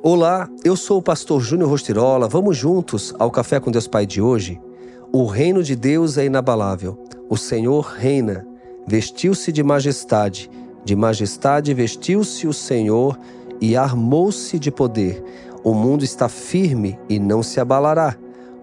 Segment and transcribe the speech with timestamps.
[0.00, 2.28] Olá, eu sou o pastor Júnior Rostirola.
[2.28, 4.60] Vamos juntos ao Café com Deus Pai de hoje?
[5.12, 6.96] O reino de Deus é inabalável.
[7.28, 8.46] O Senhor reina.
[8.86, 10.48] Vestiu-se de majestade.
[10.84, 13.18] De majestade vestiu-se o Senhor
[13.60, 15.20] e armou-se de poder.
[15.64, 18.16] O mundo está firme e não se abalará.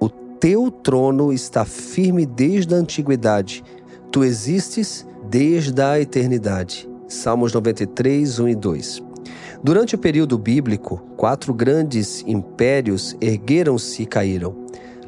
[0.00, 3.62] O teu trono está firme desde a antiguidade.
[4.10, 6.88] Tu existes desde a eternidade.
[7.06, 9.07] Salmos 93, 1 e 2.
[9.62, 14.54] Durante o período bíblico, quatro grandes impérios ergueram-se e caíram.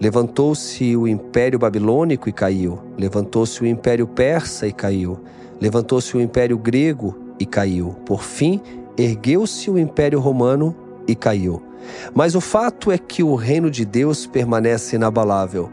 [0.00, 2.80] Levantou-se o Império Babilônico e caiu.
[2.98, 5.20] Levantou-se o Império Persa e caiu.
[5.60, 7.94] Levantou-se o Império Grego e caiu.
[8.04, 8.60] Por fim,
[8.98, 10.74] ergueu-se o Império Romano
[11.06, 11.62] e caiu.
[12.12, 15.70] Mas o fato é que o reino de Deus permanece inabalável.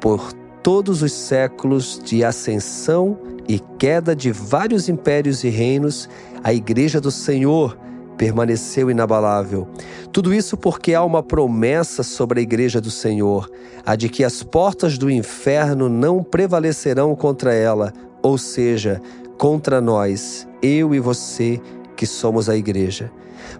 [0.00, 0.32] Por
[0.62, 6.08] todos os séculos de ascensão e queda de vários impérios e reinos,
[6.42, 7.76] a Igreja do Senhor
[8.16, 9.68] permaneceu inabalável.
[10.12, 13.50] Tudo isso porque há uma promessa sobre a igreja do Senhor,
[13.84, 19.00] a de que as portas do inferno não prevalecerão contra ela, ou seja,
[19.36, 21.60] contra nós, eu e você,
[21.96, 23.10] que somos a igreja.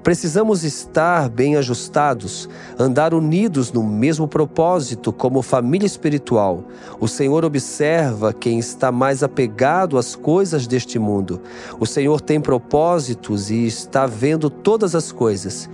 [0.03, 6.65] Precisamos estar bem ajustados, andar unidos no mesmo propósito como família espiritual.
[7.01, 11.41] O Senhor observa quem está mais apegado às coisas deste mundo.
[11.79, 15.69] O Senhor tem propósitos e está vendo todas as coisas.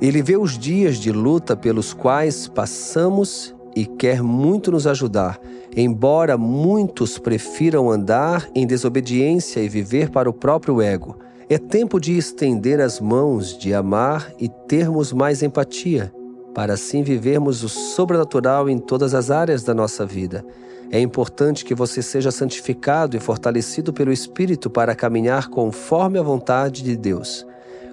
[0.00, 5.38] Ele vê os dias de luta pelos quais passamos e quer muito nos ajudar,
[5.76, 11.16] embora muitos prefiram andar em desobediência e viver para o próprio ego.
[11.52, 16.14] É tempo de estender as mãos, de amar e termos mais empatia,
[16.54, 20.44] para assim vivermos o sobrenatural em todas as áreas da nossa vida.
[20.92, 26.84] É importante que você seja santificado e fortalecido pelo Espírito para caminhar conforme a vontade
[26.84, 27.44] de Deus.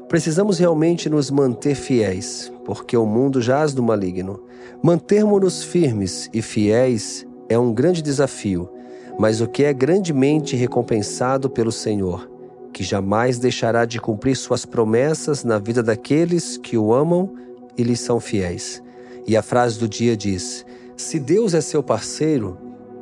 [0.07, 4.39] Precisamos realmente nos manter fiéis, porque o mundo jaz no maligno.
[4.83, 8.69] Mantermos-nos firmes e fiéis é um grande desafio,
[9.17, 12.36] mas o que é grandemente recompensado pelo Senhor
[12.77, 17.33] que jamais deixará de cumprir suas promessas na vida daqueles que o amam
[17.75, 18.83] e lhe são fiéis.
[19.25, 20.63] E a frase do dia diz:
[20.95, 22.55] Se Deus é seu parceiro,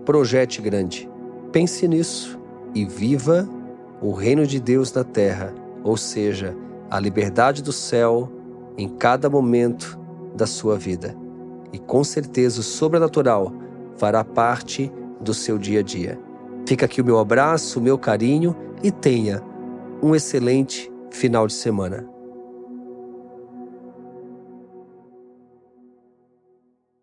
[0.05, 1.09] projete grande.
[1.51, 2.39] Pense nisso
[2.73, 3.49] e viva
[4.01, 5.53] o reino de Deus na terra,
[5.83, 6.55] ou seja,
[6.89, 8.31] a liberdade do céu
[8.77, 9.99] em cada momento
[10.33, 11.13] da sua vida.
[11.73, 13.51] E com certeza o sobrenatural
[13.97, 16.17] fará parte do seu dia a dia.
[16.65, 19.43] Fica aqui o meu abraço, o meu carinho e tenha
[20.01, 22.14] um excelente final de semana.